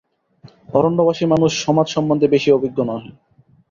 অরণ্যবাসী 0.69 1.25
মানুষ 1.25 1.51
সমাজ 1.65 1.87
সম্বন্ধে 1.89 2.27
বেশী 2.27 2.49
অভিজ্ঞ 2.51 2.77
নহে। 2.89 3.09